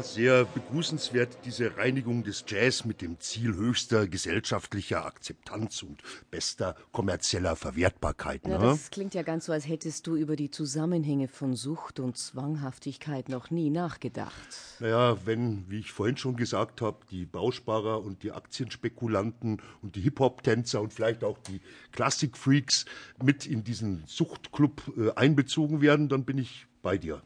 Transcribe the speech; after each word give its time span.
Sehr 0.00 0.44
begrüßenswert 0.44 1.38
diese 1.44 1.76
Reinigung 1.76 2.24
des 2.24 2.44
Jazz 2.46 2.84
mit 2.84 3.02
dem 3.02 3.20
Ziel 3.20 3.54
höchster 3.54 4.06
gesellschaftlicher 4.08 5.04
Akzeptanz 5.04 5.82
und 5.82 6.02
bester 6.30 6.76
kommerzieller 6.92 7.56
Verwertbarkeit. 7.56 8.46
Ne? 8.46 8.52
Ja, 8.52 8.58
das 8.58 8.90
klingt 8.90 9.14
ja 9.14 9.22
ganz 9.22 9.46
so, 9.46 9.52
als 9.52 9.68
hättest 9.68 10.06
du 10.06 10.16
über 10.16 10.36
die 10.36 10.50
Zusammenhänge 10.50 11.28
von 11.28 11.54
Sucht 11.54 12.00
und 12.00 12.16
Zwanghaftigkeit 12.16 13.28
noch 13.28 13.50
nie 13.50 13.70
nachgedacht. 13.70 14.32
Naja, 14.80 15.16
wenn, 15.24 15.68
wie 15.68 15.80
ich 15.80 15.92
vorhin 15.92 16.16
schon 16.16 16.36
gesagt 16.36 16.80
habe, 16.80 16.98
die 17.10 17.26
Bausparer 17.26 18.02
und 18.02 18.22
die 18.22 18.32
Aktienspekulanten 18.32 19.60
und 19.82 19.96
die 19.96 20.00
Hip-Hop-Tänzer 20.00 20.80
und 20.80 20.92
vielleicht 20.92 21.24
auch 21.24 21.38
die 21.38 21.60
Klassik-Freaks 21.92 22.86
mit 23.22 23.46
in 23.46 23.64
diesen 23.64 24.04
Suchtclub 24.06 24.92
äh, 24.96 25.10
einbezogen 25.12 25.80
werden, 25.80 26.08
dann 26.08 26.24
bin 26.24 26.38
ich 26.38 26.66
bei 26.82 26.98
dir. 26.98 27.22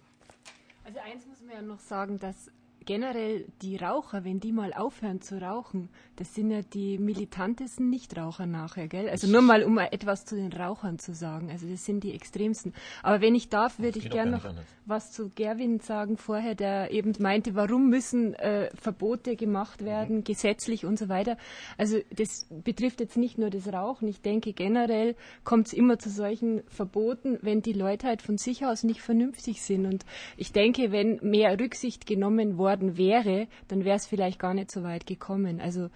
Also 0.85 1.01
eins 1.01 1.27
muss 1.27 1.36
ja 1.57 1.63
noch 1.63 1.81
sagen, 1.81 2.19
dass 2.19 2.51
generell 2.87 3.45
die 3.61 3.77
Raucher, 3.77 4.25
wenn 4.25 4.41
die 4.41 4.53
mal 4.53 4.73
aufhören 4.73 5.21
zu 5.21 5.41
rauchen, 5.41 5.91
das 6.15 6.35
sind 6.35 6.51
ja 6.51 6.63
die 6.63 6.99
militantesten 6.99 7.91
Nichtraucher 7.91 8.47
nachher, 8.47 8.89
gell? 8.89 9.09
Also 9.11 9.27
nur 9.27 9.43
mal, 9.43 9.65
um 9.65 9.77
etwas 9.79 10.25
zu 10.25 10.37
den 10.37 10.53
Rauchern 10.53 10.99
zu 10.99 11.13
sagen. 11.13 11.51
Also 11.51 11.69
das 11.69 11.85
sind 11.85 12.05
die 12.05 12.15
extremsten. 12.15 12.73
Aber 13.03 13.21
wenn 13.21 13.35
ich 13.35 13.49
darf, 13.49 13.79
würde 13.79 13.99
ich 13.99 14.09
gerne 14.09 14.31
noch 14.31 14.45
anders. 14.45 14.65
was 14.87 15.13
zu 15.13 15.31
Gerwin 15.35 15.81
sagen 15.81 16.17
vorher, 16.17 16.55
der 16.55 16.93
eben 16.93 17.13
meinte, 17.19 17.55
warum 17.55 17.91
müssen 17.91 18.35
äh, 18.35 18.71
Verbote 18.75 19.37
gemacht 19.37 19.85
werden, 19.85 20.19
mhm. 20.19 20.25
gesetzlich 20.25 20.87
und 20.87 20.99
so 20.99 21.09
weiter. 21.09 21.37
Also 21.77 21.99
das 22.11 22.47
betrifft 22.65 23.01
jetzt 23.01 23.17
nicht 23.17 23.37
nur 23.37 23.51
das 23.51 23.71
Rauchen. 23.73 24.09
Ich 24.09 24.23
denke 24.23 24.53
generell 24.53 25.17
kommt 25.45 25.67
es 25.67 25.73
immer 25.73 25.99
zu 25.99 26.09
solchen 26.09 26.63
Verboten, 26.69 27.39
wenn 27.43 27.61
die 27.61 27.73
Leute 27.73 28.07
halt 28.07 28.23
von 28.23 28.39
sich 28.39 28.65
aus 28.65 28.85
nicht 28.85 29.03
vernünftig 29.03 29.61
sind. 29.61 29.87
Und 29.87 30.07
ich 30.37 30.53
denke, 30.53 30.93
wenn 30.93 31.19
mehr 31.23 31.59
Rücksicht 31.59 32.07
genommen 32.07 32.57
worden 32.57 32.76
worden 32.77 32.97
wäre, 32.97 33.49
dann 33.69 33.85
wäre 33.85 33.97
es 33.97 34.07
vielleicht 34.07 34.39
gar 34.39 34.55
nicht 34.55 34.71
so 34.71 34.83
weit 34.83 35.07
gekommen. 35.07 35.61
Also 35.61 35.89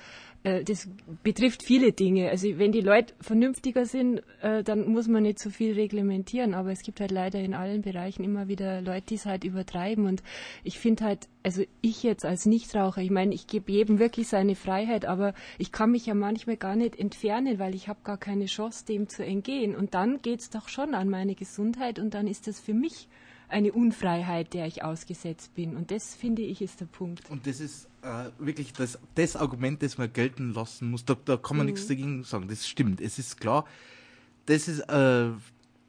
äh, 0.43 0.65
das 0.65 0.89
betrifft 1.23 1.63
viele 1.63 1.93
Dinge. 1.93 2.31
Also 2.31 2.59
wenn 2.59 2.73
die 2.73 2.81
Leute 2.81 3.15
vernünftiger 3.21 3.85
sind, 3.85 4.23
äh, 4.41 4.63
dann 4.63 4.89
muss 4.89 5.09
man 5.09 5.23
nicht 5.25 5.39
so 5.39 5.51
viel 5.51 5.75
reglementieren. 5.75 6.55
Aber 6.55 6.73
es 6.73 6.83
gibt 6.83 7.01
halt 7.01 7.11
leider 7.11 7.39
in 7.41 7.55
allen 7.55 7.83
Bereichen 7.83 8.25
immer 8.25 8.49
wieder 8.49 8.81
Leute, 8.81 9.07
die 9.11 9.15
es 9.17 9.27
halt 9.27 9.45
übertreiben. 9.45 10.07
Und 10.07 10.23
ich 10.65 10.79
finde 10.79 11.05
halt, 11.05 11.29
also 11.43 11.63
ich 11.83 12.03
jetzt 12.03 12.25
als 12.25 12.47
Nichtraucher, 12.47 13.03
ich 13.03 13.11
meine, 13.11 13.35
ich 13.35 13.47
gebe 13.47 13.71
jedem 13.73 13.99
wirklich 13.99 14.29
seine 14.29 14.55
Freiheit, 14.55 15.05
aber 15.05 15.35
ich 15.59 15.73
kann 15.73 15.91
mich 15.91 16.07
ja 16.07 16.15
manchmal 16.15 16.57
gar 16.57 16.77
nicht 16.77 16.99
entfernen, 16.99 17.59
weil 17.59 17.75
ich 17.75 17.89
habe 17.89 18.01
gar 18.05 18.19
keine 18.19 18.47
Chance, 18.47 18.85
dem 18.87 19.09
zu 19.09 19.25
entgehen. 19.25 19.75
Und 19.77 19.95
dann 19.95 20.23
geht 20.23 20.41
es 20.41 20.51
doch 20.51 20.69
schon 20.69 20.95
an 20.95 21.09
meine 21.09 21.35
Gesundheit 21.35 21.99
und 21.99 22.15
dann 22.15 22.27
ist 22.27 22.47
das 22.47 22.61
für 22.61 22.75
mich 22.75 23.09
eine 23.51 23.73
Unfreiheit, 23.73 24.55
der 24.55 24.67
ich 24.67 24.83
ausgesetzt 24.83 25.55
bin. 25.55 25.77
Und 25.77 25.91
das, 25.91 26.15
finde 26.15 26.43
ich, 26.43 26.63
ist 26.63 26.81
der 26.81 26.87
Punkt. 26.87 27.29
Und 27.31 27.47
das 27.47 27.61
ist 27.61 27.89
äh, 28.03 28.31
wirklich 28.39 28.73
das, 28.73 28.99
das 29.15 29.37
Argument, 29.37 29.83
das 29.83 29.99
man 29.99 30.13
gelten 30.13 30.55
lassen 30.55 30.91
muss. 30.91 31.05
Da, 31.05 31.17
da 31.25 31.37
kann 31.37 31.57
man 31.57 31.67
mhm. 31.67 31.73
nichts 31.73 31.89
dagegen 31.89 32.25
sagen. 32.25 32.49
Das 32.49 32.67
stimmt. 32.67 33.01
Es 33.01 33.19
ist 33.19 33.41
klar, 33.41 33.65
das 34.47 34.69
ist, 34.69 34.81
äh, 34.81 35.31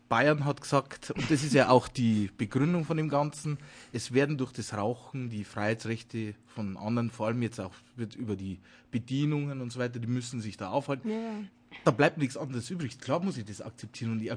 Bayern 0.09 0.43
hat 0.43 0.61
gesagt, 0.61 1.11
und 1.11 1.31
das 1.31 1.43
ist 1.43 1.53
ja 1.53 1.69
auch 1.69 1.87
die 1.87 2.29
Begründung 2.37 2.83
von 2.83 2.97
dem 2.97 3.07
Ganzen, 3.07 3.57
es 3.93 4.13
werden 4.13 4.37
durch 4.37 4.51
das 4.51 4.73
Rauchen 4.73 5.29
die 5.29 5.45
Freiheitsrechte 5.45 6.35
von 6.47 6.75
anderen, 6.75 7.11
vor 7.11 7.27
allem 7.27 7.41
jetzt 7.41 7.61
auch 7.61 7.71
wird 7.95 8.15
über 8.15 8.35
die 8.35 8.59
Bedienungen 8.91 9.61
und 9.61 9.71
so 9.71 9.79
weiter, 9.79 9.99
die 9.99 10.07
müssen 10.07 10.41
sich 10.41 10.57
da 10.57 10.69
aufhalten. 10.69 11.09
Ja 11.09 11.33
da 11.83 11.91
bleibt 11.91 12.17
nichts 12.17 12.37
anderes 12.37 12.69
übrig. 12.69 12.99
Klar 12.99 13.21
muss 13.21 13.37
ich 13.37 13.45
das 13.45 13.61
akzeptieren 13.61 14.11
und 14.13 14.21
ich, 14.21 14.31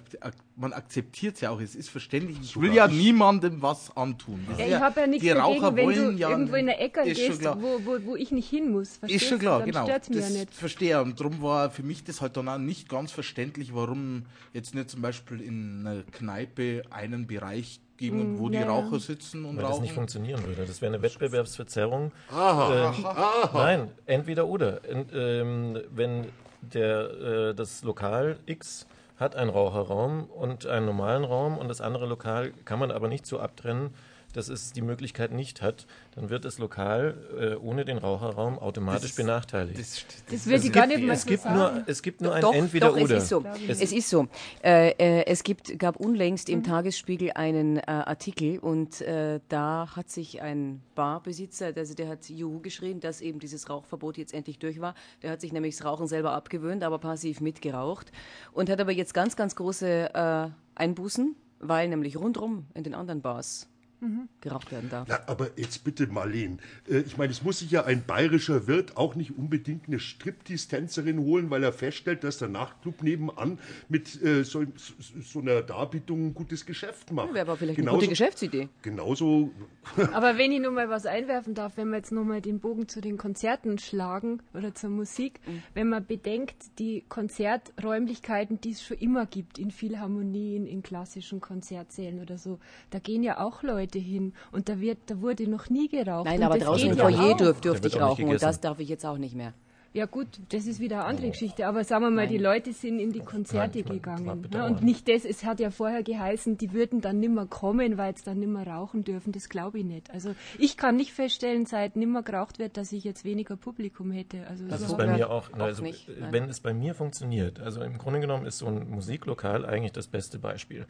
man 0.56 0.72
akzeptiert 0.72 1.34
es 1.34 1.42
ja 1.42 1.50
auch. 1.50 1.60
Es 1.60 1.74
ist 1.74 1.90
verständlich. 1.90 2.38
Ich 2.42 2.60
will 2.60 2.72
ja 2.72 2.88
niemandem 2.88 3.60
was 3.60 3.94
antun. 3.96 4.46
Ja, 4.58 4.66
ich 4.66 4.74
habe 4.74 5.00
ja 5.00 5.06
nichts 5.06 5.22
die 5.22 5.28
dagegen, 5.28 5.62
Raucher 5.62 5.76
wenn 5.76 5.88
du 5.88 6.10
ja 6.12 6.30
irgendwo 6.30 6.56
in 6.56 6.66
der 6.66 6.80
Ecke 6.80 7.02
gehst, 7.04 7.44
wo, 7.44 7.80
wo, 7.84 7.98
wo, 8.04 8.16
ich 8.16 8.30
nicht 8.30 8.48
hin 8.48 8.70
muss. 8.72 8.96
Verstehst? 8.96 9.22
Ist 9.22 9.28
schon 9.28 9.38
klar, 9.38 9.60
Dann 9.60 9.70
genau. 9.70 9.84
Stört's 9.84 10.08
mir 10.08 10.16
das 10.16 10.32
ja 10.32 10.40
nicht. 10.40 10.54
verstehe 10.54 11.02
Und 11.02 11.20
darum 11.20 11.42
war 11.42 11.70
für 11.70 11.82
mich 11.82 12.04
das 12.04 12.20
halt 12.20 12.36
dann 12.36 12.48
auch 12.48 12.58
nicht 12.58 12.88
ganz 12.88 13.12
verständlich, 13.12 13.74
warum 13.74 14.24
jetzt 14.52 14.74
nicht 14.74 14.90
zum 14.90 15.02
Beispiel 15.02 15.40
in 15.40 15.86
einer 15.86 16.02
Kneipe 16.02 16.82
einen 16.90 17.26
Bereich 17.26 17.80
geben, 17.96 18.34
mm, 18.34 18.38
wo 18.38 18.48
ja. 18.48 18.62
die 18.62 18.68
Raucher 18.68 19.00
sitzen 19.00 19.44
und 19.44 19.56
Weil 19.56 19.64
rauchen. 19.64 19.74
das 19.74 19.82
nicht 19.82 19.94
funktionieren 19.94 20.44
würde. 20.44 20.64
Das 20.66 20.80
wäre 20.80 20.94
eine 20.94 21.02
Wettbewerbsverzerrung. 21.02 22.12
Aha, 22.30 22.74
äh, 22.74 23.04
aha. 23.04 23.50
Nein, 23.54 23.90
entweder 24.06 24.46
oder. 24.46 24.80
Ähm, 25.12 25.80
wenn 25.90 26.26
der, 26.72 27.10
äh, 27.50 27.54
das 27.54 27.82
Lokal 27.82 28.38
X 28.46 28.86
hat 29.16 29.36
einen 29.36 29.50
Raucherraum 29.50 30.24
und 30.24 30.66
einen 30.66 30.86
normalen 30.86 31.24
Raum 31.24 31.58
und 31.58 31.68
das 31.68 31.80
andere 31.80 32.06
Lokal 32.06 32.52
kann 32.64 32.78
man 32.78 32.90
aber 32.90 33.08
nicht 33.08 33.26
so 33.26 33.38
abtrennen, 33.38 33.90
dass 34.36 34.48
es 34.48 34.72
die 34.72 34.82
Möglichkeit 34.82 35.32
nicht 35.32 35.62
hat, 35.62 35.86
dann 36.14 36.28
wird 36.28 36.44
das 36.44 36.58
Lokal 36.58 37.16
äh, 37.38 37.54
ohne 37.54 37.84
den 37.84 37.98
Raucherraum 37.98 38.58
automatisch 38.58 39.10
das, 39.10 39.16
benachteiligt. 39.16 39.78
Das, 39.78 40.04
das 40.30 40.46
wird 40.46 40.64
die 40.64 40.70
gar 40.70 40.86
nicht 40.86 41.02
es 41.04 41.26
gibt 41.26 41.44
nur 41.44 41.82
Es 41.86 42.02
gibt 42.02 42.20
nur 42.20 42.34
ein 42.34 42.44
Entweder-Oder. 42.44 43.16
Es 43.16 43.24
ist 43.24 43.28
so. 43.28 43.44
Es, 43.68 43.80
es 43.80 43.92
ist 43.92 44.08
so. 44.08 44.26
Äh, 44.62 44.90
äh, 44.90 45.26
es 45.26 45.42
gibt, 45.42 45.78
gab 45.78 45.96
unlängst 45.96 46.48
im 46.48 46.60
mhm. 46.60 46.64
Tagesspiegel 46.64 47.32
einen 47.34 47.78
äh, 47.78 47.82
Artikel 47.86 48.58
und 48.58 49.00
äh, 49.00 49.40
da 49.48 49.88
hat 49.94 50.10
sich 50.10 50.42
ein 50.42 50.82
Barbesitzer, 50.94 51.72
also 51.76 51.94
der 51.94 52.08
hat 52.08 52.28
Juhu 52.28 52.60
geschrieben, 52.60 53.00
dass 53.00 53.20
eben 53.20 53.38
dieses 53.38 53.68
Rauchverbot 53.70 54.18
jetzt 54.18 54.34
endlich 54.34 54.58
durch 54.58 54.80
war. 54.80 54.94
Der 55.22 55.30
hat 55.30 55.40
sich 55.40 55.52
nämlich 55.52 55.76
das 55.76 55.84
Rauchen 55.84 56.06
selber 56.06 56.32
abgewöhnt, 56.32 56.82
aber 56.82 56.98
passiv 56.98 57.40
mitgeraucht 57.40 58.12
und 58.52 58.70
hat 58.70 58.80
aber 58.80 58.92
jetzt 58.92 59.14
ganz, 59.14 59.36
ganz 59.36 59.56
große 59.56 60.14
äh, 60.14 60.48
Einbußen, 60.74 61.36
weil 61.60 61.88
nämlich 61.88 62.16
rundrum 62.16 62.66
in 62.74 62.84
den 62.84 62.94
anderen 62.94 63.22
Bars 63.22 63.68
mhm. 64.04 64.28
geraucht 64.40 64.70
werden 64.70 64.90
darf. 64.90 65.08
Na, 65.08 65.20
aber 65.26 65.50
jetzt 65.56 65.84
bitte, 65.84 66.06
Marleen. 66.06 66.60
Äh, 66.88 66.98
ich 67.00 67.16
meine, 67.16 67.32
es 67.32 67.42
muss 67.42 67.58
sich 67.60 67.70
ja 67.70 67.84
ein 67.84 68.04
bayerischer 68.04 68.66
Wirt 68.66 68.96
auch 68.96 69.14
nicht 69.14 69.36
unbedingt 69.36 69.88
eine 69.88 69.98
Striptease-Tänzerin 69.98 71.18
holen, 71.18 71.50
weil 71.50 71.62
er 71.62 71.72
feststellt, 71.72 72.24
dass 72.24 72.38
der 72.38 72.48
Nachtclub 72.48 73.02
nebenan 73.02 73.58
mit 73.88 74.22
äh, 74.22 74.44
so, 74.44 74.64
so, 74.76 75.40
einer 75.40 75.62
Darbietung 75.62 76.26
ein 76.26 76.34
gutes 76.34 76.66
Geschäft 76.66 77.12
macht. 77.12 77.28
Ja, 77.28 77.34
Wäre 77.34 77.46
aber 77.46 77.56
vielleicht 77.56 77.76
genauso, 77.76 77.96
eine 77.96 78.00
gute 78.00 78.10
Geschäftsidee. 78.10 78.68
Genauso. 78.82 79.50
aber 80.12 80.38
wenn 80.38 80.52
ich 80.52 80.60
nur 80.60 80.72
mal 80.72 80.88
was 80.88 81.06
einwerfen 81.06 81.54
darf, 81.54 81.76
wenn 81.76 81.88
wir 81.88 81.96
jetzt 81.96 82.12
noch 82.12 82.24
mal 82.24 82.40
den 82.40 82.60
Bogen 82.60 82.88
zu 82.88 83.00
den 83.00 83.16
Konzerten 83.16 83.78
schlagen 83.78 84.40
oder 84.52 84.74
zur 84.74 84.90
Musik, 84.90 85.40
mhm. 85.46 85.62
wenn 85.74 85.88
man 85.88 86.06
bedenkt, 86.06 86.78
die 86.78 87.04
Konzerträumlichkeiten, 87.08 88.60
die 88.60 88.72
es 88.72 88.82
schon 88.82 88.98
immer 88.98 89.26
gibt, 89.26 89.58
in 89.58 89.70
Philharmonien, 89.70 90.66
in 90.66 90.82
klassischen 90.82 91.40
Konzertsälen 91.40 92.20
oder 92.20 92.38
so, 92.38 92.58
da 92.90 92.98
gehen 92.98 93.22
ja 93.22 93.38
auch 93.38 93.62
Leute 93.62 93.93
Leute 93.94 93.98
hin 93.98 94.32
und 94.52 94.68
da, 94.68 94.80
wird, 94.80 94.98
da 95.06 95.20
wurde 95.20 95.48
noch 95.48 95.70
nie 95.70 95.88
geraucht. 95.88 96.26
Nein, 96.26 96.42
aber 96.42 96.58
draußen 96.58 96.90
im 96.90 96.96
Foyer 96.96 97.30
ja 97.30 97.34
dürf, 97.34 97.60
dürfte 97.60 97.88
ich 97.88 98.00
rauchen 98.00 98.28
und 98.28 98.42
das 98.42 98.60
darf 98.60 98.80
ich 98.80 98.88
jetzt 98.88 99.06
auch 99.06 99.18
nicht 99.18 99.34
mehr. 99.34 99.54
Ja 99.92 100.06
gut, 100.06 100.26
das 100.48 100.66
ist 100.66 100.80
wieder 100.80 100.96
eine 100.96 101.04
andere 101.04 101.28
Geschichte. 101.28 101.68
Aber 101.68 101.84
sagen 101.84 102.02
wir 102.02 102.10
mal, 102.10 102.22
Nein. 102.22 102.30
die 102.30 102.38
Leute 102.38 102.72
sind 102.72 102.98
in 102.98 103.12
die 103.12 103.20
Konzerte 103.20 103.78
Nein, 103.78 103.88
gegangen. 103.88 104.48
Ne? 104.50 104.66
Und 104.66 104.82
nicht 104.82 105.08
das, 105.08 105.24
es 105.24 105.44
hat 105.44 105.60
ja 105.60 105.70
vorher 105.70 106.02
geheißen, 106.02 106.58
die 106.58 106.72
würden 106.72 107.00
dann 107.00 107.20
nimmer 107.20 107.46
kommen, 107.46 107.96
weil 107.96 108.16
sie 108.16 108.24
dann 108.24 108.40
nimmer 108.40 108.66
rauchen 108.66 109.04
dürfen. 109.04 109.30
Das 109.30 109.48
glaube 109.48 109.78
ich 109.78 109.84
nicht. 109.84 110.10
Also 110.10 110.34
ich 110.58 110.76
kann 110.76 110.96
nicht 110.96 111.12
feststellen, 111.12 111.64
seit 111.64 111.94
nimmer 111.94 112.24
geraucht 112.24 112.58
wird, 112.58 112.76
dass 112.76 112.90
ich 112.90 113.04
jetzt 113.04 113.24
weniger 113.24 113.54
Publikum 113.54 114.10
hätte. 114.10 114.44
Also 114.48 114.66
das 114.66 114.80
ist 114.80 114.96
bei 114.96 115.06
mir 115.06 115.30
auch, 115.30 115.52
auch 115.52 115.60
also, 115.60 115.84
nicht, 115.84 116.10
wenn 116.32 116.48
es 116.48 116.58
bei 116.58 116.74
mir 116.74 116.96
funktioniert. 116.96 117.60
Also 117.60 117.80
im 117.80 117.96
Grunde 117.96 118.18
genommen 118.18 118.46
ist 118.46 118.58
so 118.58 118.66
ein 118.66 118.90
Musiklokal 118.90 119.64
eigentlich 119.64 119.92
das 119.92 120.08
beste 120.08 120.40
Beispiel 120.40 120.86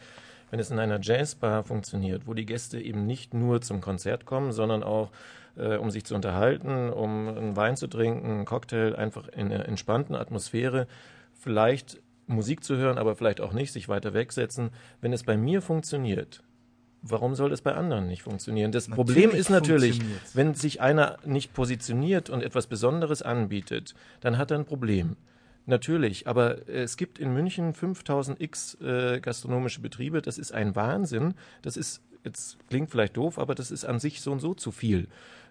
wenn 0.50 0.60
es 0.60 0.70
in 0.70 0.78
einer 0.78 1.00
Jazzbar 1.00 1.64
funktioniert, 1.64 2.26
wo 2.26 2.34
die 2.34 2.46
Gäste 2.46 2.80
eben 2.80 3.06
nicht 3.06 3.34
nur 3.34 3.60
zum 3.60 3.80
Konzert 3.80 4.26
kommen, 4.26 4.52
sondern 4.52 4.82
auch 4.82 5.10
äh, 5.56 5.76
um 5.76 5.90
sich 5.90 6.04
zu 6.04 6.14
unterhalten, 6.14 6.90
um 6.90 7.28
einen 7.28 7.56
Wein 7.56 7.76
zu 7.76 7.86
trinken, 7.86 8.30
einen 8.30 8.44
Cocktail, 8.44 8.94
einfach 8.96 9.28
in 9.28 9.52
einer 9.52 9.66
entspannten 9.66 10.14
Atmosphäre, 10.14 10.86
vielleicht 11.32 12.00
Musik 12.26 12.64
zu 12.64 12.76
hören, 12.76 12.98
aber 12.98 13.16
vielleicht 13.16 13.40
auch 13.40 13.52
nicht, 13.52 13.72
sich 13.72 13.88
weiter 13.88 14.14
wegsetzen. 14.14 14.70
Wenn 15.00 15.12
es 15.12 15.24
bei 15.24 15.36
mir 15.36 15.62
funktioniert, 15.62 16.42
warum 17.02 17.34
soll 17.34 17.52
es 17.52 17.60
bei 17.60 17.74
anderen 17.74 18.06
nicht 18.06 18.22
funktionieren? 18.22 18.72
Das 18.72 18.88
natürlich 18.88 19.06
Problem 19.06 19.38
ist 19.38 19.50
natürlich, 19.50 20.00
wenn 20.32 20.54
sich 20.54 20.80
einer 20.80 21.18
nicht 21.24 21.52
positioniert 21.52 22.30
und 22.30 22.42
etwas 22.42 22.66
Besonderes 22.66 23.22
anbietet, 23.22 23.94
dann 24.20 24.38
hat 24.38 24.50
er 24.50 24.58
ein 24.58 24.64
Problem. 24.64 25.16
Natürlich, 25.66 26.26
aber 26.26 26.68
es 26.68 26.96
gibt 26.96 27.18
in 27.18 27.32
München 27.32 27.72
5000 27.72 28.40
x 28.40 28.74
äh, 28.82 29.20
gastronomische 29.20 29.80
Betriebe. 29.80 30.20
Das 30.20 30.36
ist 30.36 30.52
ein 30.52 30.76
Wahnsinn. 30.76 31.34
Das 31.62 31.76
ist, 31.76 32.02
jetzt 32.22 32.58
klingt 32.68 32.90
vielleicht 32.90 33.16
doof, 33.16 33.38
aber 33.38 33.54
das 33.54 33.70
ist 33.70 33.86
an 33.86 33.98
sich 33.98 34.20
so 34.20 34.32
und 34.32 34.40
so 34.40 34.52
zu 34.52 34.72
viel. 34.72 35.08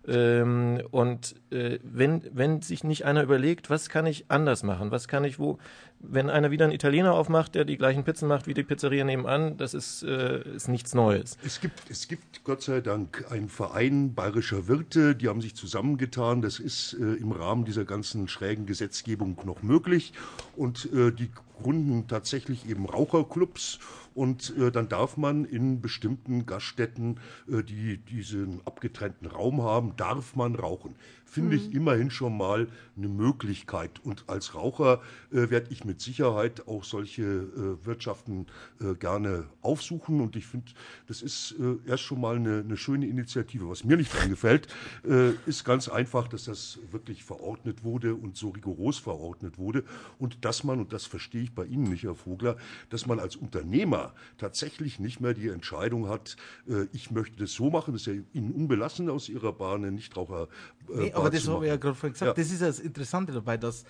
Ähm, 0.08 0.82
und 0.92 1.36
äh, 1.50 1.80
wenn, 1.84 2.24
wenn 2.34 2.62
sich 2.62 2.84
nicht 2.84 3.06
einer 3.06 3.24
überlegt, 3.24 3.70
was 3.70 3.90
kann 3.90 4.06
ich 4.06 4.26
anders 4.30 4.64
machen, 4.64 4.92
was 4.92 5.08
kann 5.08 5.24
ich 5.24 5.40
wo, 5.40 5.60
wenn 6.00 6.30
einer 6.30 6.52
wieder 6.52 6.66
einen 6.66 6.74
Italiener 6.74 7.14
aufmacht, 7.14 7.56
der 7.56 7.64
die 7.64 7.78
gleichen 7.78 8.04
Pizzen 8.04 8.28
macht 8.28 8.46
wie 8.46 8.54
die 8.54 8.64
Pizzeria 8.64 9.06
nebenan, 9.06 9.56
das 9.56 9.74
ist, 9.74 10.04
äh, 10.04 10.42
ist 10.56 10.68
nichts 10.68 10.94
Neues. 10.94 11.38
Es 11.46 11.62
gibt, 11.62 11.90
es 11.90 12.10
gibt 12.10 12.44
Gott 12.44 12.62
sei 12.62 12.82
Dank 12.82 13.26
einen 13.32 13.48
Verein 13.48 14.14
bayerischer 14.14 14.68
Wirte, 14.68 15.16
die 15.16 15.30
haben 15.30 15.40
sich 15.40 15.56
zusammengetan. 15.56 16.42
Das 16.42 16.60
ist 16.60 16.94
äh, 16.94 17.14
im 17.14 17.32
Rahmen 17.32 17.64
dieser 17.64 17.86
ganzen 17.86 18.28
schrägen 18.28 18.66
Gesetzgebung 18.66 19.40
noch 19.46 19.64
möglich. 19.64 20.12
Und 20.58 20.90
äh, 20.94 21.12
die 21.12 21.32
gründen 21.62 22.08
tatsächlich 22.08 22.70
eben 22.70 22.86
Raucherclubs 22.86 23.80
und 24.16 24.56
äh, 24.58 24.72
dann 24.72 24.90
darf 24.90 25.18
man 25.18 25.46
in 25.46 25.82
bestimmten 25.82 26.46
Gaststätten, 26.46 27.20
äh, 27.52 27.64
die 27.64 27.98
diesen 27.98 28.62
abgetrennten 28.66 29.28
Raum 29.28 29.64
haben, 29.64 29.93
darf 29.95 30.36
man 30.36 30.56
rauchen 30.56 30.95
finde 31.34 31.56
ich 31.56 31.69
mhm. 31.69 31.78
immerhin 31.78 32.12
schon 32.12 32.38
mal 32.38 32.68
eine 32.95 33.07
Möglichkeit. 33.07 34.00
Und 34.04 34.24
als 34.28 34.54
Raucher 34.54 35.01
äh, 35.31 35.50
werde 35.50 35.68
ich 35.72 35.84
mit 35.84 36.00
Sicherheit 36.00 36.68
auch 36.68 36.84
solche 36.84 37.24
äh, 37.24 37.86
Wirtschaften 37.86 38.45
äh, 38.80 38.94
gerne 38.94 39.45
aufsuchen. 39.62 40.22
Und 40.22 40.36
ich 40.36 40.45
finde, 40.45 40.72
das 41.07 41.24
ist 41.24 41.56
äh, 41.60 41.90
erst 41.90 42.04
schon 42.04 42.22
mal 42.22 42.36
eine, 42.36 42.60
eine, 42.60 42.78
schöne 42.78 43.07
Initiative. 43.07 43.68
Was 43.68 43.84
mir 43.84 43.98
nicht 43.98 44.12
gefällt, 44.30 44.68
äh, 45.10 45.31
ist 45.48 45.66
ganz 45.66 45.90
einfach, 45.90 46.28
dass 46.28 46.45
das 46.45 46.78
wirklich 46.92 47.24
verordnet 47.24 47.84
wurde 47.84 48.13
und 48.13 48.38
so 48.38 48.50
rigoros 48.50 49.00
verordnet 49.00 49.57
wurde. 49.57 49.84
Und 50.19 50.45
dass 50.45 50.63
man, 50.63 50.80
und 50.80 50.94
das 50.94 51.07
verstehe 51.07 51.42
ich 51.42 51.56
bei 51.56 51.66
Ihnen 51.66 51.86
nicht, 51.86 52.04
Herr 52.04 52.16
Vogler, 52.16 52.57
dass 52.92 53.07
man 53.07 53.19
als 53.19 53.36
Unternehmer 53.36 54.13
tatsächlich 54.38 55.00
nicht 55.00 55.19
mehr 55.19 55.34
die 55.34 55.48
Entscheidung 55.48 56.10
hat, 56.10 56.38
äh, 56.69 56.86
ich 56.94 57.10
möchte 57.10 57.38
das 57.38 57.54
so 57.54 57.72
machen, 57.72 57.94
das 57.94 58.04
ist 58.06 58.13
ja 58.13 58.22
Ihnen 58.34 58.51
unbelassen 58.51 59.10
aus 59.10 59.30
Ihrer 59.30 59.51
Bahn, 59.51 59.82
eine 59.83 59.91
Nichtraucher. 59.91 60.47
Nee, 60.88 61.12
aber 61.13 61.30
das 61.30 61.47
habe 61.47 61.65
ich 61.65 61.69
ja 61.69 61.77
gerade 61.77 61.95
vorhin 61.95 62.13
gesagt. 62.13 62.38
Ja. 62.38 62.44
Das 62.44 62.51
ist 62.51 62.62
ja 62.62 62.68
das 62.68 62.80
Interessante 62.80 63.31
dabei, 63.31 63.57
dass, 63.57 63.83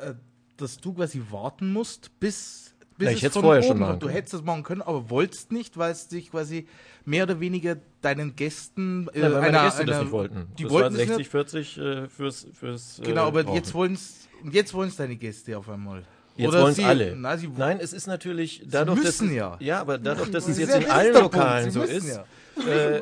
äh, 0.00 0.14
dass 0.56 0.78
du 0.78 0.94
quasi 0.94 1.22
warten 1.30 1.72
musst, 1.72 2.18
bis, 2.20 2.74
bis 2.96 3.06
ja, 3.06 3.12
ich 3.12 3.24
es 3.24 3.32
von 3.32 3.42
vorher 3.42 3.64
oben, 3.68 3.80
schon 3.80 3.98
Du 3.98 4.08
hättest 4.08 4.34
das 4.34 4.42
machen 4.42 4.62
können, 4.62 4.82
aber 4.82 5.10
wolltest 5.10 5.52
nicht, 5.52 5.76
weil 5.76 5.92
es 5.92 6.08
dich 6.08 6.30
quasi 6.30 6.66
mehr 7.04 7.24
oder 7.24 7.40
weniger 7.40 7.76
deinen 8.00 8.36
Gästen 8.36 9.08
äh, 9.12 9.20
ja, 9.20 9.32
weil 9.32 9.42
einer, 9.42 9.64
Gäste 9.64 9.82
einer, 9.82 9.92
das 9.92 10.02
nicht 10.02 10.12
wollten. 10.12 10.46
Die 10.58 10.62
das 10.64 10.72
wollten 10.72 10.94
60, 10.96 11.28
40 11.28 11.78
äh, 11.78 12.08
fürs, 12.08 12.46
fürs 12.52 13.00
Genau, 13.04 13.24
äh, 13.24 13.28
aber 13.28 13.54
jetzt 13.54 13.74
wollen 13.74 13.94
es 13.94 14.28
jetzt 14.50 14.74
wollen's 14.74 14.96
deine 14.96 15.16
Gäste 15.16 15.56
auf 15.56 15.68
einmal. 15.68 16.04
Jetzt 16.36 16.52
wollen 16.52 16.72
es 16.72 16.80
alle. 16.80 17.14
Na, 17.16 17.36
Nein, 17.56 17.78
es 17.80 17.92
ist 17.92 18.06
natürlich 18.06 18.62
dadurch, 18.66 18.98
sie 18.98 19.04
müssen 19.04 19.28
dass, 19.28 19.36
ja. 19.36 19.56
Ja, 19.60 19.80
aber 19.80 19.98
dadurch, 19.98 20.30
dass 20.30 20.48
es 20.48 20.58
jetzt 20.58 20.74
in 20.74 20.90
allen 20.90 21.14
Lokalen 21.14 21.70
so 21.70 21.82
ist. 21.82 22.08
Ja. 22.08 22.24
Äh, 22.68 23.00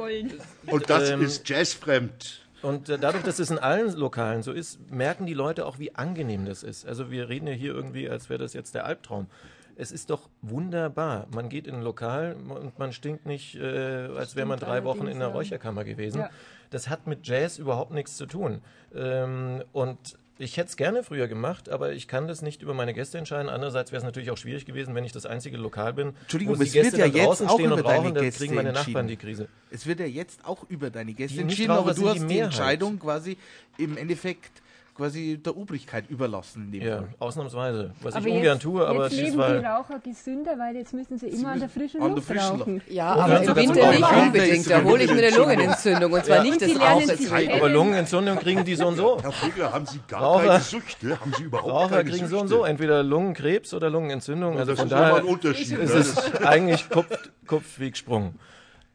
und 0.66 0.90
das 0.90 1.10
ähm, 1.10 1.22
ist 1.22 1.48
jazzfremd. 1.48 2.42
Und 2.62 2.88
äh, 2.88 2.98
dadurch, 2.98 3.24
dass 3.24 3.38
es 3.38 3.50
in 3.50 3.58
allen 3.58 3.92
Lokalen 3.94 4.42
so 4.42 4.52
ist, 4.52 4.90
merken 4.90 5.26
die 5.26 5.34
Leute 5.34 5.66
auch, 5.66 5.78
wie 5.78 5.94
angenehm 5.94 6.44
das 6.44 6.62
ist. 6.62 6.86
Also 6.86 7.10
wir 7.10 7.28
reden 7.28 7.46
ja 7.46 7.54
hier 7.54 7.74
irgendwie, 7.74 8.08
als 8.08 8.30
wäre 8.30 8.38
das 8.38 8.52
jetzt 8.52 8.74
der 8.74 8.84
Albtraum. 8.84 9.26
Es 9.74 9.90
ist 9.90 10.10
doch 10.10 10.28
wunderbar. 10.42 11.26
Man 11.34 11.48
geht 11.48 11.66
in 11.66 11.76
ein 11.76 11.82
Lokal 11.82 12.36
und 12.48 12.78
man 12.78 12.92
stinkt 12.92 13.26
nicht, 13.26 13.56
äh, 13.56 14.08
als 14.16 14.36
wäre 14.36 14.46
man 14.46 14.58
drei 14.58 14.84
Wochen 14.84 15.06
in 15.06 15.16
einer 15.16 15.28
Räucherkammer 15.28 15.84
gewesen. 15.84 16.20
Ja. 16.20 16.30
Das 16.70 16.88
hat 16.88 17.06
mit 17.06 17.26
Jazz 17.26 17.58
überhaupt 17.58 17.92
nichts 17.92 18.16
zu 18.16 18.26
tun. 18.26 18.62
Ähm, 18.94 19.64
und 19.72 20.16
ich 20.38 20.56
hätte 20.56 20.68
es 20.68 20.76
gerne 20.76 21.02
früher 21.02 21.28
gemacht, 21.28 21.68
aber 21.68 21.92
ich 21.92 22.08
kann 22.08 22.26
das 22.26 22.42
nicht 22.42 22.62
über 22.62 22.74
meine 22.74 22.94
Gäste 22.94 23.18
entscheiden. 23.18 23.48
Andererseits 23.48 23.92
wäre 23.92 23.98
es 23.98 24.04
natürlich 24.04 24.30
auch 24.30 24.36
schwierig 24.36 24.64
gewesen, 24.64 24.94
wenn 24.94 25.04
ich 25.04 25.12
das 25.12 25.26
einzige 25.26 25.56
Lokal 25.56 25.92
bin. 25.92 26.14
Entschuldigung, 26.22 26.60
es 26.60 26.74
wird 26.74 26.96
ja 26.96 27.06
jetzt 27.06 27.42
auch 27.42 27.58
über 27.58 27.80
rauchen, 27.80 28.14
deine 28.14 28.20
Gäste 28.20 28.44
kriegen 28.44 28.54
meine 28.54 28.72
Nachbarn 28.72 29.06
die 29.06 29.16
Krise. 29.16 29.48
Es 29.70 29.86
wird 29.86 30.00
ja 30.00 30.06
jetzt 30.06 30.44
auch 30.44 30.64
über 30.68 30.90
deine 30.90 31.14
Gäste 31.14 31.40
entschieden, 31.40 31.70
aber 31.70 31.94
du 31.94 32.08
hast 32.08 32.26
die 32.26 32.38
Entscheidung 32.38 32.98
quasi 32.98 33.36
im 33.78 33.96
Endeffekt 33.96 34.62
quasi 34.94 35.40
der 35.42 35.56
Obrigkeit 35.56 36.08
überlassen. 36.10 36.72
ja, 36.72 36.98
Fall. 36.98 37.08
ausnahmsweise. 37.18 37.92
Was 38.02 38.14
aber 38.14 38.26
ich 38.26 38.34
ungern 38.34 38.54
jetzt, 38.54 38.62
tue, 38.62 38.86
aber 38.86 39.04
jetzt 39.04 39.16
leben 39.16 39.32
die 39.32 39.66
Raucher 39.66 39.98
gesünder, 39.98 40.58
weil 40.58 40.76
jetzt 40.76 40.92
müssen 40.92 41.18
sie 41.18 41.28
immer 41.28 41.52
an 41.52 41.60
der 41.60 41.68
frischen 41.68 42.02
an 42.02 42.14
Luft 42.14 42.28
der 42.28 42.36
frischen 42.36 42.60
rauchen. 42.60 42.82
Ja, 42.88 43.14
aber 43.14 43.42
im 43.42 43.56
Winter 43.56 43.90
nicht 43.90 44.12
unbedingt. 44.12 44.70
Da 44.70 44.82
hole 44.82 45.04
ich 45.04 45.12
mir 45.12 45.26
eine 45.26 45.36
Lungenentzündung 45.36 46.12
und 46.12 46.24
zwar 46.24 46.36
ja. 46.36 46.42
nicht 46.42 46.62
das 46.62 46.80
Rauchen. 46.80 47.52
Aber 47.52 47.68
Lungenentzündung 47.68 48.38
kriegen 48.38 48.64
die 48.64 48.74
so 48.74 48.88
und 48.88 48.96
so. 48.96 49.20
Herr 49.22 49.32
Vögler, 49.32 49.72
haben 49.72 49.86
Sie 49.86 50.00
gar 50.06 50.22
Raucher, 50.22 50.46
keine 50.46 50.60
Süchte? 50.60 51.20
Haben 51.20 51.32
Sie 51.36 51.42
überhaupt 51.44 51.72
Raucher 51.72 51.88
keine 51.88 52.10
kriegen 52.10 52.28
Süchte? 52.28 52.34
so 52.36 52.40
und 52.40 52.48
so, 52.48 52.64
entweder 52.64 53.02
Lungenkrebs 53.02 53.74
oder 53.74 53.90
Lungenentzündung. 53.90 54.58
Also 54.58 54.76
von 54.76 54.88
daher 54.88 55.24
ist 55.24 55.72
es 55.72 56.34
eigentlich 56.42 56.88
Kopf, 56.88 57.30
Kopfwegsprung. 57.46 58.34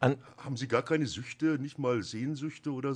An 0.00 0.16
haben 0.38 0.56
Sie 0.56 0.68
gar 0.68 0.82
keine 0.82 1.06
Süchte, 1.06 1.58
nicht 1.58 1.78
mal 1.78 2.02
Sehnsüchte 2.02 2.70
oder 2.70 2.94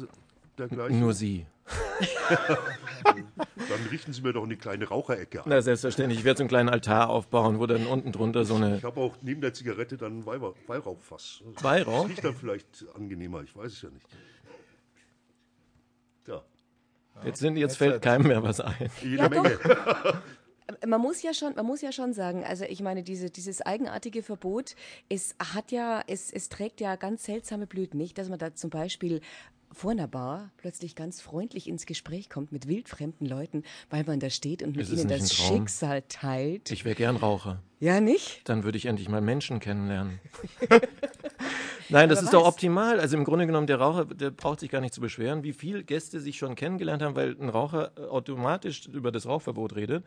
dergleichen? 0.57 1.01
Nur 1.01 1.13
Sie. 1.13 1.47
dann 3.05 3.87
richten 3.91 4.13
Sie 4.13 4.23
mir 4.23 4.33
doch 4.33 4.43
eine 4.43 4.57
kleine 4.57 4.89
Raucherecke 4.89 5.45
ein. 5.45 5.49
Na, 5.49 5.63
selbstverständlich. 5.63 6.21
Ich 6.21 6.25
werde 6.25 6.39
so 6.39 6.43
einen 6.43 6.49
kleinen 6.49 6.69
Altar 6.69 7.11
aufbauen, 7.11 7.59
wo 7.59 7.67
dann 7.67 7.87
unten 7.87 8.13
drunter 8.13 8.45
so 8.45 8.57
eine. 8.57 8.77
Ich 8.77 8.85
habe 8.85 9.01
auch 9.01 9.17
neben 9.23 9.41
der 9.41 9.55
Zigarette 9.55 9.97
dann 9.97 10.21
ein 10.21 10.27
Weihrauchfass. 10.27 11.43
Weihrauch? 11.61 12.03
Das 12.03 12.11
riecht 12.11 12.25
dann 12.25 12.35
vielleicht 12.35 12.85
angenehmer, 12.95 13.43
ich 13.43 13.57
weiß 13.57 13.73
es 13.73 13.83
ja 13.83 13.91
nicht. 13.91 14.07
Ja. 16.27 16.43
Jetzt, 17.25 17.41
sind, 17.41 17.57
jetzt 17.57 17.77
fällt 17.77 18.03
keinem 18.03 18.27
mehr 18.27 18.43
was 18.43 18.61
ein. 18.61 18.91
Jede 19.03 19.17
ja, 19.17 19.29
Menge. 19.29 19.59
man 20.87 21.01
muss 21.01 21.23
ja 21.23 21.35
schon, 21.35 21.55
man 21.55 21.67
muss 21.67 21.83
ja 21.83 21.93
schon 21.93 22.13
sagen, 22.13 22.45
also 22.45 22.65
ich 22.65 22.81
meine, 22.81 23.03
diese, 23.03 23.31
dieses 23.31 23.61
eigenartige 23.61 24.23
Verbot, 24.23 24.75
es 25.09 25.35
hat 25.39 25.73
ja, 25.73 26.03
es, 26.07 26.33
es 26.33 26.49
trägt 26.49 26.81
ja 26.81 26.97
ganz 26.97 27.25
seltsame 27.25 27.67
Blüten, 27.67 27.99
nicht? 27.99 28.19
Dass 28.19 28.29
man 28.29 28.39
da 28.39 28.55
zum 28.55 28.71
Beispiel 28.71 29.21
vor 29.73 29.91
einer 29.93 30.09
Bar 30.09 30.51
plötzlich 30.57 30.95
ganz 30.95 31.21
freundlich 31.21 31.69
ins 31.69 31.87
Gespräch 31.87 32.29
kommt 32.29 32.53
mit 32.53 32.69
wildfremden 32.69 33.27
Leuten, 33.27 33.63
weil 33.91 34.05
man 34.05 34.21
da 34.21 34.31
steht 34.31 34.63
und 34.63 34.77
mit 34.77 34.89
ihnen 34.89 35.09
das 35.09 35.35
Schicksal 35.35 36.03
teilt. 36.09 36.71
Ich 36.71 36.85
wäre 36.85 36.95
gern 36.95 37.17
Raucher. 37.17 37.63
Ja, 37.81 38.01
nicht? 38.01 38.49
Dann 38.49 38.63
würde 38.63 38.79
ich 38.79 38.87
endlich 38.87 39.09
mal 39.09 39.21
Menschen 39.21 39.59
kennenlernen. 39.59 40.21
Nein, 41.89 42.09
das 42.09 42.19
Aber 42.19 42.27
ist 42.27 42.33
was? 42.33 42.41
doch 42.41 42.47
optimal. 42.47 43.01
Also 43.01 43.17
im 43.17 43.25
Grunde 43.25 43.47
genommen, 43.47 43.67
der 43.67 43.79
Raucher, 43.79 44.05
der 44.05 44.31
braucht 44.31 44.61
sich 44.61 44.71
gar 44.71 44.81
nicht 44.81 44.95
zu 44.95 45.01
beschweren, 45.01 45.43
wie 45.43 45.53
viele 45.53 45.83
Gäste 45.83 46.21
sich 46.21 46.39
schon 46.39 46.55
kennengelernt 46.55 47.03
haben, 47.03 47.17
weil 47.17 47.37
ein 47.39 47.49
Raucher 47.49 47.93
automatisch 48.11 48.87
über 48.87 49.11
das 49.11 49.27
Rauchverbot 49.27 49.75
redet 49.75 50.05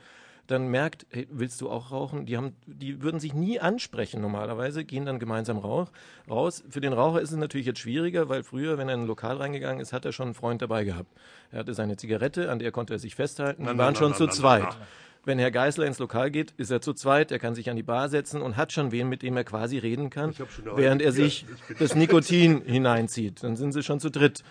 dann 0.47 0.67
merkt, 0.67 1.05
hey, 1.09 1.27
willst 1.31 1.61
du 1.61 1.69
auch 1.69 1.91
rauchen? 1.91 2.25
Die, 2.25 2.37
haben, 2.37 2.55
die 2.65 3.01
würden 3.01 3.19
sich 3.19 3.33
nie 3.33 3.59
ansprechen 3.59 4.21
normalerweise, 4.21 4.85
gehen 4.85 5.05
dann 5.05 5.19
gemeinsam 5.19 5.57
rauch, 5.57 5.89
raus. 6.29 6.63
Für 6.69 6.81
den 6.81 6.93
Raucher 6.93 7.21
ist 7.21 7.31
es 7.31 7.37
natürlich 7.37 7.67
jetzt 7.67 7.79
schwieriger, 7.79 8.29
weil 8.29 8.43
früher, 8.43 8.77
wenn 8.77 8.87
er 8.87 8.95
in 8.95 9.01
ein 9.01 9.07
Lokal 9.07 9.37
reingegangen 9.37 9.81
ist, 9.81 9.93
hat 9.93 10.05
er 10.05 10.11
schon 10.11 10.27
einen 10.27 10.35
Freund 10.35 10.61
dabei 10.61 10.83
gehabt. 10.83 11.11
Er 11.51 11.59
hatte 11.59 11.73
seine 11.73 11.97
Zigarette, 11.97 12.51
an 12.51 12.59
der 12.59 12.71
konnte 12.71 12.93
er 12.93 12.99
sich 12.99 13.15
festhalten. 13.15 13.65
Die 13.65 13.77
waren 13.77 13.95
schon 13.95 14.13
zu 14.13 14.27
zweit. 14.27 14.77
Wenn 15.25 15.39
Herr 15.39 15.49
Geißler 15.49 15.87
ins 15.87 15.97
Lokal 15.97 16.29
geht, 16.29 16.51
ist 16.57 16.69
er 16.69 16.81
zu 16.81 16.93
zweit, 16.93 17.31
er 17.31 17.39
kann 17.39 17.55
sich 17.55 17.71
an 17.71 17.75
die 17.75 17.83
Bar 17.83 18.09
setzen 18.09 18.43
und 18.43 18.57
hat 18.57 18.71
schon 18.71 18.91
wen, 18.91 19.09
mit 19.09 19.23
dem 19.23 19.35
er 19.35 19.43
quasi 19.43 19.79
reden 19.79 20.11
kann, 20.11 20.35
während 20.75 21.01
er 21.01 21.11
sich 21.11 21.47
das 21.79 21.95
Nikotin 21.95 22.61
hineinzieht. 22.61 23.43
Dann 23.43 23.55
sind 23.55 23.71
sie 23.71 23.81
schon 23.81 23.99
zu 23.99 24.11
dritt. 24.11 24.43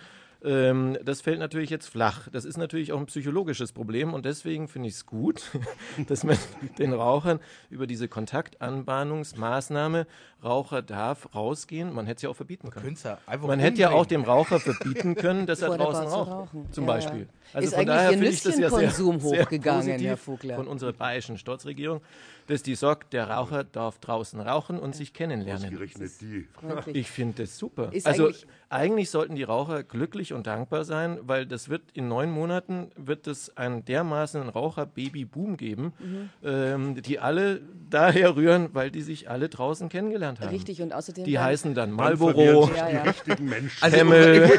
Ähm, 0.45 0.97
das 1.03 1.21
fällt 1.21 1.39
natürlich 1.39 1.71
jetzt 1.71 1.87
flach. 1.87 2.27
Das 2.31 2.45
ist 2.45 2.57
natürlich 2.57 2.93
auch 2.93 2.99
ein 2.99 3.07
psychologisches 3.07 3.71
Problem 3.71 4.13
und 4.13 4.25
deswegen 4.25 4.67
finde 4.67 4.89
ich 4.89 4.95
es 4.95 5.05
gut, 5.05 5.43
dass 6.07 6.23
man 6.23 6.37
den 6.77 6.93
Rauchern 6.93 7.39
über 7.69 7.87
diese 7.87 8.07
Kontaktanbahnungsmaßnahme, 8.07 10.05
Raucher 10.43 10.83
darf 10.83 11.33
rausgehen, 11.33 11.91
man 11.91 12.05
hätte 12.05 12.17
es 12.17 12.21
ja 12.21 12.29
auch 12.29 12.35
verbieten 12.35 12.69
können. 12.69 12.95
Ja 13.03 13.17
man 13.41 13.59
hätte 13.59 13.81
ja 13.81 13.89
auch 13.89 14.05
dem 14.05 14.23
Raucher 14.23 14.59
verbieten 14.59 15.15
können, 15.15 15.47
dass 15.47 15.61
er 15.63 15.75
draußen 15.75 16.05
raucht, 16.05 16.51
zum 16.71 16.85
ja, 16.85 16.93
Beispiel. 16.93 17.27
Also 17.51 17.67
ist 17.69 17.75
von 17.75 17.85
daher 17.87 18.11
finde 18.11 18.27
ich 18.27 18.43
das 18.43 18.59
ja 18.59 18.69
sehr, 18.69 18.91
hochgegangen, 18.97 19.83
sehr 19.83 19.99
Herr 19.99 20.17
Vogler. 20.17 20.55
von 20.55 20.67
unserer 20.67 20.93
bayerischen 20.93 21.39
Staatsregierung 21.39 22.01
dass 22.47 22.63
die 22.63 22.75
sagt, 22.75 23.13
der 23.13 23.29
Raucher 23.29 23.63
darf 23.63 23.99
draußen 23.99 24.39
rauchen 24.39 24.79
und 24.79 24.95
sich 24.95 25.13
kennenlernen. 25.13 25.65
Ausgerechnet 25.65 26.11
die. 26.21 26.47
Ich 26.93 27.09
finde 27.09 27.43
das 27.43 27.57
super. 27.57 27.91
Ist 27.91 28.05
also 28.05 28.27
eigentlich, 28.27 28.47
eigentlich, 28.69 29.09
sollten 29.09 29.35
die 29.35 29.43
Raucher 29.43 29.83
glücklich 29.83 30.33
und 30.33 30.47
dankbar 30.47 30.85
sein, 30.85 31.19
weil 31.23 31.45
das 31.45 31.69
wird 31.69 31.83
in 31.93 32.07
neun 32.07 32.31
Monaten 32.31 32.91
wird 32.95 33.27
es 33.27 33.55
einen 33.57 33.85
dermaßen 33.85 34.47
Raucher-Baby-Boom 34.49 35.57
geben, 35.57 35.93
mhm. 35.99 36.29
ähm, 36.43 37.01
die 37.01 37.19
alle 37.19 37.61
daher 37.89 38.35
rühren, 38.35 38.69
weil 38.73 38.91
die 38.91 39.01
sich 39.01 39.29
alle 39.29 39.49
draußen 39.49 39.89
kennengelernt 39.89 40.39
haben. 40.39 40.49
Richtig 40.49 40.81
und 40.81 40.93
außerdem 40.93 41.25
die 41.25 41.33
dann 41.33 41.43
heißen 41.43 41.73
dann 41.73 41.91
Marlboro, 41.91 42.69
ja, 42.75 42.89
ja. 42.89 43.01
die 43.01 43.07
richtigen 43.09 43.45
Menschen. 43.45 43.83
Also, 43.83 43.97
Hemmel. 43.97 44.51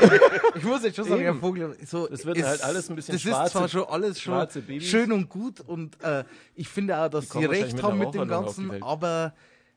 ich 0.57 0.64
muss 0.64 0.83
jetzt 0.83 0.97
schon 0.97 1.09
sagen, 1.09 1.23
Herr 1.23 1.35
Vogel, 1.35 1.76
so 1.85 2.07
das 2.07 2.25
wird 2.25 2.38
ist, 2.38 2.47
halt 2.47 2.62
alles 2.62 2.88
ein 2.90 2.97
bisschen 2.97 3.14
das 3.14 3.23
schwarze, 3.23 3.47
ist 3.47 3.52
zwar 3.52 3.69
schon 3.69 3.85
alles 3.85 4.21
schon 4.21 4.49
schön 4.81 5.12
und 5.12 5.28
gut 5.28 5.61
und 5.61 6.02
äh, 6.02 6.25
ich 6.55 6.69
finde 6.69 6.99
auch, 6.99 7.09
dass 7.09 7.31
Sie 7.31 7.45
recht 7.45 7.75
recht 7.76 7.85
haben 7.87 7.99
mit 7.99 8.14
dem 8.14 8.28
Ganzen, 8.28 8.83
aber, 8.83 9.35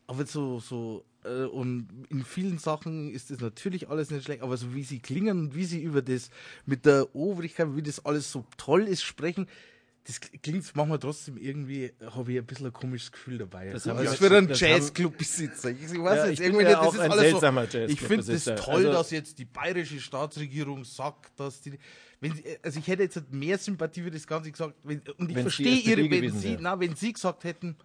aber 0.08 0.26
so, 0.26 0.60
so, 0.60 1.06
äh, 1.24 1.44
und 1.46 1.88
in 2.10 2.24
vielen 2.24 2.58
Sachen 2.58 3.12
ist 3.12 3.30
das 3.32 3.40
natürlich 3.40 3.90
alles 3.90 4.10
nicht 4.12 4.24
schlecht, 4.26 4.42
aber 4.42 4.58
so 4.58 4.74
wie 4.74 4.84
sie 4.84 5.00
klingen 5.00 5.40
und 5.40 5.56
wie 5.56 5.66
sie 5.66 5.82
über 5.82 6.02
das 6.02 6.30
mit 6.66 6.86
der 6.86 7.14
Obrigkeit, 7.16 7.76
wie 7.76 7.84
das 7.84 8.06
alles 8.06 8.32
so 8.32 8.46
toll 8.58 8.84
ist, 8.88 9.04
sprechen, 9.04 9.48
das 10.06 10.20
klingt 10.42 10.66
manchmal 10.76 10.98
trotzdem 10.98 11.38
irgendwie, 11.38 11.92
habe 12.16 12.32
ich 12.32 12.40
ein 12.40 12.46
bisschen 12.46 12.66
ein 12.68 12.74
komisches 12.74 13.12
Gefühl 13.12 13.38
dabei. 13.38 13.70
Das 13.70 13.84
Das 13.84 13.96
haben 13.96 14.04
ist 14.04 14.16
für 14.16 14.36
einen 14.36 14.48
das 14.48 14.60
Jazzclub-Besitzer. 14.60 15.70
Ich 15.70 15.82
weiß 15.82 15.92
Ja, 15.94 16.26
jetzt 16.26 16.40
ich 16.40 16.46
irgendwie 16.46 16.64
nicht, 16.64 16.76
das 16.76 16.94
ist 16.96 17.00
alles 17.00 17.32
so. 17.32 17.38
Ich 17.86 18.02
finde 18.02 18.18
das 18.26 18.46
Jazzclub-Besitzer. 18.46 18.56
toll, 18.56 18.76
Also- 18.88 18.92
dass 18.92 19.12
jetzt 19.12 19.38
die 19.38 19.46
bayerische 19.46 20.00
Staatsregierung 20.00 20.84
sagt, 20.84 21.38
dass 21.40 21.62
die, 21.62 21.78
wenn 22.22 22.34
sie, 22.34 22.44
also 22.64 22.80
ich 22.80 22.88
hätte 22.88 23.04
jetzt 23.04 23.32
mehr 23.32 23.58
Sympathie 23.60 24.02
für 24.02 24.10
das 24.10 24.26
Ganze 24.26 24.52
gesagt, 24.52 24.76
wenn, 24.84 25.02
und 25.18 25.30
ich 25.30 25.36
es 25.38 25.42
verstehe 25.44 25.78
ihre, 25.80 26.10
wenn 26.10 26.32
sie, 26.34 26.58
na, 26.60 26.80
wenn 26.80 26.96
sie 26.96 27.14
gesagt 27.14 27.44
hätten, 27.44 27.76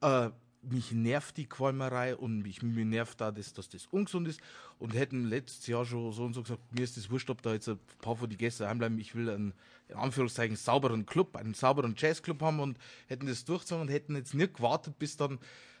äh, 0.00 0.30
mich 0.62 0.92
nervt 0.92 1.36
die 1.36 1.46
Qualmerei 1.46 2.16
und 2.16 2.42
mich, 2.42 2.62
mir 2.62 2.84
nervt 2.84 3.20
da, 3.20 3.30
das, 3.30 3.52
dass 3.52 3.68
das 3.68 3.86
ungesund 3.86 4.28
ist 4.28 4.40
und 4.78 4.94
hätten 4.94 5.24
letztes 5.24 5.66
Jahr 5.66 5.84
schon 5.84 6.12
so 6.12 6.24
und 6.24 6.34
so 6.34 6.42
gesagt, 6.42 6.60
mir 6.72 6.82
ist 6.82 6.96
das 6.96 7.10
wurscht, 7.10 7.30
ob 7.30 7.42
da 7.42 7.52
jetzt 7.52 7.68
ein 7.68 7.78
paar 8.00 8.16
von 8.16 8.28
die 8.28 8.36
Gäste 8.36 8.68
heimbleiben, 8.68 8.98
ich 8.98 9.14
will 9.14 9.30
einen, 9.30 9.54
in 9.88 9.96
Anführungszeichen, 9.96 10.56
sauberen 10.56 11.06
Club, 11.06 11.36
einen 11.36 11.54
sauberen 11.54 11.94
Jazzclub 11.96 12.42
haben 12.42 12.60
und 12.60 12.78
hätten 13.06 13.26
das 13.26 13.44
durchgezogen 13.44 13.82
und 13.82 13.88
hätten 13.88 14.16
jetzt 14.16 14.34
nicht 14.34 14.54
gewartet, 14.54 14.98
bis 14.98 15.16
dann, 15.16 15.38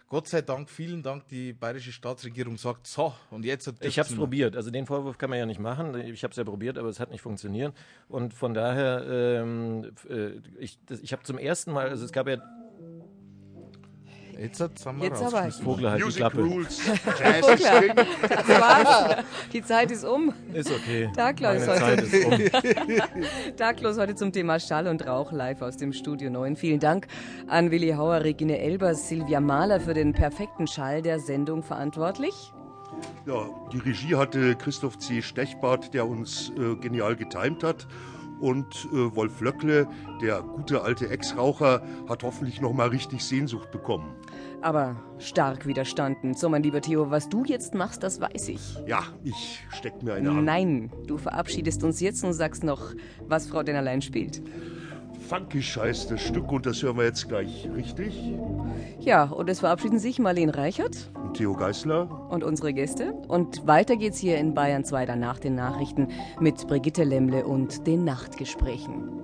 Gott 0.08 0.26
sei 0.26 0.42
Dank, 0.42 0.68
vielen 0.68 1.04
Dank, 1.04 1.28
die 1.28 1.52
bayerische 1.52 1.92
Staatsregierung 1.92 2.58
sagt, 2.58 2.88
so, 2.88 3.14
und 3.30 3.44
jetzt... 3.44 3.72
Ich 3.80 3.96
habe 3.96 4.08
es 4.08 4.16
probiert. 4.16 4.56
Also 4.56 4.72
den 4.72 4.84
Vorwurf 4.84 5.18
kann 5.18 5.30
man 5.30 5.38
ja 5.38 5.46
nicht 5.46 5.60
machen. 5.60 5.94
Ich 6.00 6.24
habe 6.24 6.32
es 6.32 6.36
ja 6.36 6.42
probiert, 6.42 6.78
aber 6.78 6.88
es 6.88 6.98
hat 6.98 7.12
nicht 7.12 7.20
funktioniert. 7.20 7.76
Und 8.08 8.34
von 8.34 8.52
daher, 8.52 9.04
ähm, 9.06 9.92
äh, 10.08 10.32
ich, 10.58 10.80
das, 10.86 10.98
ich 10.98 11.12
habe 11.12 11.22
zum 11.22 11.38
ersten 11.38 11.70
Mal, 11.70 11.90
also 11.90 12.04
es 12.04 12.10
gab 12.10 12.26
ja 12.26 12.38
Jetzt 14.40 14.58
hat 14.58 14.72
wir 14.96 15.04
Jetzt 15.04 15.22
aber. 15.22 15.24
rausgeschmissen. 15.24 15.64
Vogler 15.64 15.90
halt 15.90 16.06
die 16.06 16.12
Klappe. 16.12 16.40
Rules. 16.42 16.80
King. 17.18 17.94
Das 18.22 18.48
war's. 18.48 19.24
Die 19.52 19.62
Zeit 19.62 19.90
ist 19.90 20.04
um. 20.04 20.32
Ist 20.54 20.70
okay. 20.70 21.10
Klaus, 21.36 21.66
Meine 21.66 21.78
Zeit 21.78 22.02
ist 22.02 22.24
um. 22.24 22.32
Taglos 23.56 23.98
heute 23.98 24.14
zum 24.14 24.32
Thema 24.32 24.58
Schall 24.58 24.86
und 24.86 25.06
Rauch 25.06 25.30
live 25.32 25.60
aus 25.60 25.76
dem 25.76 25.92
Studio 25.92 26.30
9. 26.30 26.56
Vielen 26.56 26.80
Dank 26.80 27.06
an 27.48 27.70
Willi 27.70 27.90
Hauer, 27.90 28.24
Regine 28.24 28.58
Elbers, 28.58 29.10
Silvia 29.10 29.40
Mahler 29.40 29.78
für 29.78 29.92
den 29.92 30.14
perfekten 30.14 30.66
Schall 30.66 31.02
der 31.02 31.20
Sendung 31.20 31.62
verantwortlich. 31.62 32.52
Ja, 33.26 33.46
die 33.72 33.78
Regie 33.78 34.16
hatte 34.16 34.56
Christoph 34.56 34.98
C. 34.98 35.20
Stechbart, 35.20 35.92
der 35.92 36.08
uns 36.08 36.50
äh, 36.56 36.76
genial 36.76 37.14
getimt 37.14 37.62
hat. 37.62 37.86
Und 38.40 38.88
äh, 38.90 39.14
Wolf 39.14 39.42
Löckle, 39.42 39.86
der 40.22 40.40
gute 40.40 40.80
alte 40.80 41.10
Ex-Raucher, 41.10 41.82
hat 42.08 42.22
hoffentlich 42.22 42.62
noch 42.62 42.72
mal 42.72 42.88
richtig 42.88 43.22
Sehnsucht 43.22 43.70
bekommen. 43.70 44.14
Aber 44.62 44.96
stark 45.18 45.66
widerstanden. 45.66 46.34
So, 46.34 46.48
mein 46.48 46.62
lieber 46.62 46.80
Theo, 46.80 47.10
was 47.10 47.28
du 47.28 47.44
jetzt 47.44 47.74
machst, 47.74 48.02
das 48.02 48.20
weiß 48.20 48.48
ich. 48.48 48.78
Ja, 48.86 49.02
ich 49.24 49.64
steck 49.70 50.02
mir 50.02 50.14
eine 50.14 50.30
an. 50.30 50.44
Nein, 50.44 50.90
du 51.06 51.16
verabschiedest 51.16 51.82
uns 51.82 52.00
jetzt 52.00 52.22
und 52.24 52.32
sagst 52.34 52.62
noch, 52.62 52.92
was 53.26 53.46
Frau 53.46 53.62
Dennerlein 53.62 54.02
spielt. 54.02 54.42
Funky 55.28 55.62
Scheiß, 55.62 56.08
das 56.08 56.20
Stück, 56.22 56.50
und 56.50 56.66
das 56.66 56.82
hören 56.82 56.96
wir 56.96 57.04
jetzt 57.04 57.28
gleich 57.28 57.68
richtig. 57.76 58.34
Ja, 58.98 59.24
und 59.24 59.48
es 59.48 59.60
verabschieden 59.60 59.98
sich 60.00 60.18
Marlene 60.18 60.56
Reichert 60.56 61.10
Und 61.14 61.34
Theo 61.34 61.54
Geißler. 61.54 62.28
und 62.30 62.42
unsere 62.42 62.72
Gäste. 62.74 63.12
Und 63.28 63.66
weiter 63.66 63.96
geht's 63.96 64.18
hier 64.18 64.38
in 64.38 64.54
Bayern 64.54 64.84
2 64.84 65.06
dann 65.06 65.20
nach 65.20 65.38
den 65.38 65.54
Nachrichten 65.54 66.08
mit 66.40 66.66
Brigitte 66.66 67.04
Lemle 67.04 67.46
und 67.46 67.86
den 67.86 68.04
Nachtgesprächen. 68.04 69.22